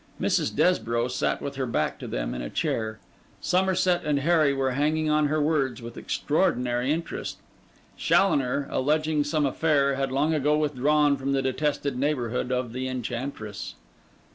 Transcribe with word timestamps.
Mrs. 0.19 0.55
Desborough 0.55 1.09
sat 1.09 1.43
with 1.43 1.57
her 1.57 1.67
back 1.67 1.99
to 1.99 2.07
them 2.07 2.33
on 2.33 2.41
a 2.41 2.49
chair; 2.49 2.97
Somerset 3.39 4.01
and 4.03 4.21
Harry 4.21 4.51
were 4.51 4.71
hanging 4.71 5.11
on 5.11 5.27
her 5.27 5.39
words 5.39 5.79
with 5.79 5.95
extraordinary 5.95 6.91
interest; 6.91 7.37
Challoner, 7.97 8.67
alleging 8.71 9.23
some 9.23 9.45
affair, 9.45 9.93
had 9.93 10.11
long 10.11 10.33
ago 10.33 10.57
withdrawn 10.57 11.17
from 11.17 11.33
the 11.33 11.43
detested 11.43 11.99
neighbourhood 11.99 12.51
of 12.51 12.73
the 12.73 12.87
enchantress. 12.87 13.75